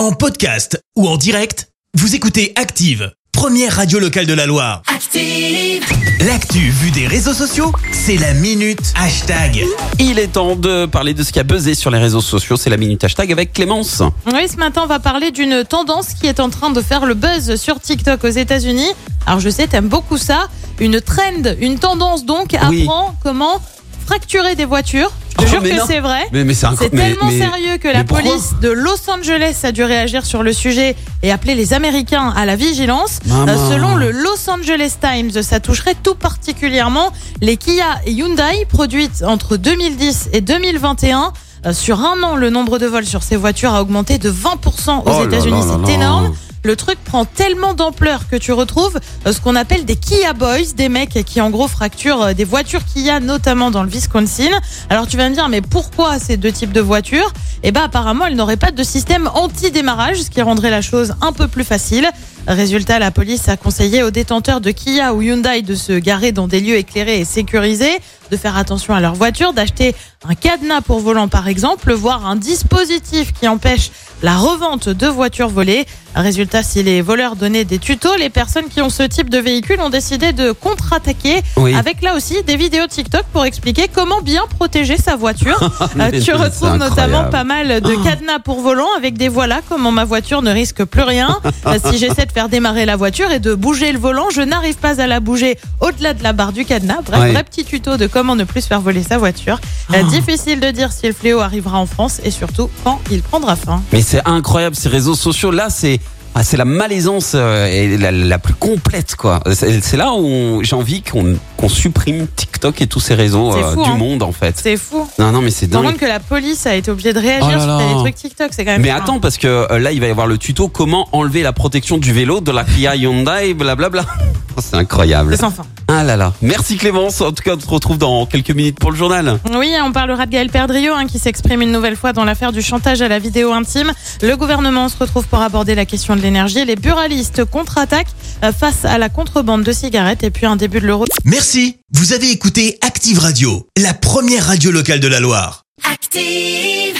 [0.00, 4.80] En podcast ou en direct, vous écoutez Active, première radio locale de la Loire.
[4.86, 5.84] Active.
[6.26, 9.62] L'actu vue des réseaux sociaux, c'est la minute hashtag.
[9.98, 12.56] Il est temps de parler de ce qui a buzzé sur les réseaux sociaux.
[12.56, 14.02] C'est la minute hashtag avec Clémence.
[14.32, 17.12] Oui, ce matin, on va parler d'une tendance qui est en train de faire le
[17.12, 18.88] buzz sur TikTok aux États-Unis.
[19.26, 20.48] Alors, je sais, t'aimes beaucoup ça.
[20.78, 22.84] Une trend, une tendance donc, Oui.
[22.84, 23.60] apprend comment
[24.06, 25.12] fracturer des voitures.
[25.40, 26.20] Je jure que c'est vrai.
[26.32, 30.24] Mais, mais c'est tellement mais- sérieux que la police de Los Angeles a dû réagir
[30.24, 33.20] sur le sujet et appeler les Américains à la vigilance.
[33.26, 33.46] Maman.
[33.52, 39.22] Euh, selon le Los Angeles Times, ça toucherait tout particulièrement les Kia et Hyundai produites
[39.26, 41.32] entre 2010 et 2021.
[41.66, 45.00] Euh, Sur un an, le nombre de vols sur ces voitures a augmenté de 20%
[45.00, 45.62] aux Oh États-Unis.
[45.86, 46.22] C'est là.
[46.62, 50.74] Le truc prend tellement d'ampleur que tu retrouves euh, ce qu'on appelle des Kia Boys,
[50.76, 54.50] des mecs qui en gros fracturent euh, des voitures Kia, notamment dans le Wisconsin.
[54.90, 57.32] Alors tu vas me dire, mais pourquoi ces deux types de voitures?
[57.62, 61.32] Eh ben apparemment, elles n'auraient pas de système anti-démarrage, ce qui rendrait la chose un
[61.32, 62.08] peu plus facile.
[62.46, 66.48] Résultat, la police a conseillé aux détenteurs de Kia ou Hyundai de se garer dans
[66.48, 67.98] des lieux éclairés et sécurisés,
[68.30, 69.94] de faire attention à leur voiture, d'acheter
[70.28, 73.90] un cadenas pour volant par exemple, voire un dispositif qui empêche
[74.22, 75.86] la revente de voitures volées.
[76.14, 79.80] Résultat, si les voleurs donnaient des tutos, les personnes qui ont ce type de véhicule
[79.80, 81.74] ont décidé de contre-attaquer Oui.
[81.74, 85.58] avec là aussi des vidéos TikTok pour expliquer comment bien protéger sa voiture.
[86.00, 90.04] Euh, tu retrouves notamment pas mal de cadenas pour volant avec des voilà comment ma
[90.04, 91.38] voiture ne risque plus rien.
[91.66, 94.76] Euh, si j'essaie de faire démarrer la voiture et de bouger le volant, je n'arrive
[94.76, 97.00] pas à la bouger au-delà de la barre du cadenas.
[97.04, 97.32] Bref, Ouais.
[97.32, 99.60] vrai petit tuto de comment ne plus se faire voler sa voiture.
[99.92, 103.56] Euh, difficile de dire si le fléau arrivera en France et surtout quand il prendra
[103.56, 103.82] fin.
[103.92, 105.50] Mais c'est incroyable ces réseaux sociaux.
[105.50, 105.99] Là, c'est
[106.34, 109.40] ah, c'est la malaisance euh, et la, la plus complète quoi.
[109.52, 113.82] C'est c'est là où j'ai envie qu'on supprime TikTok et tous ces réseaux euh, fou,
[113.82, 113.96] du hein.
[113.96, 114.54] monde en fait.
[114.56, 115.08] C'est fou.
[115.18, 115.96] Non non mais c'est dingue.
[115.96, 118.64] que la police a été obligée de réagir Oh là sur des trucs TikTok, c'est
[118.64, 118.82] quand même.
[118.82, 119.00] Mais hein.
[119.02, 121.98] attends parce que euh, là il va y avoir le tuto comment enlever la protection
[121.98, 124.04] du vélo de la Kia Hyundai blablabla.
[124.08, 125.34] Oh, c'est incroyable.
[125.34, 125.64] C'est sans fin.
[125.88, 126.32] Ah là là.
[126.42, 127.20] Merci Clémence.
[127.20, 129.38] En tout cas on se retrouve dans quelques minutes pour le journal.
[129.54, 132.62] Oui, on parlera de Gaël Perdriau hein, qui s'exprime une nouvelle fois dans l'affaire du
[132.62, 133.92] chantage à la vidéo intime.
[134.22, 136.64] Le gouvernement se retrouve pour aborder la question de l'énergie.
[136.64, 140.86] Les buralistes contre-attaquent euh, face à la contrebande de cigarettes et puis un début de
[140.86, 141.04] l'euro.
[141.24, 145.62] Merci, vous avez écouté Active Radio, la première radio locale de la Loire.
[145.90, 146.99] Active.